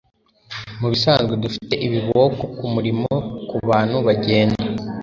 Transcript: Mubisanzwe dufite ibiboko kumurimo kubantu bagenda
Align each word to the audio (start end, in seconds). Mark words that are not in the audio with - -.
Mubisanzwe 0.79 1.33
dufite 1.43 1.73
ibiboko 1.87 2.43
kumurimo 2.57 3.11
kubantu 3.49 3.97
bagenda 4.07 4.63